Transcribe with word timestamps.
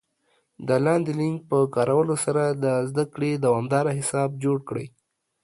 د 0.67 0.69
لاندې 0.85 1.11
لینک 1.19 1.37
په 1.49 1.57
کارولو 1.75 2.15
سره 2.25 2.43
د 2.63 2.65
زده 2.89 3.05
کړې 3.13 3.31
دوامدار 3.45 3.85
حساب 3.99 4.29
جوړ 4.43 4.57
کړئ 4.69 4.87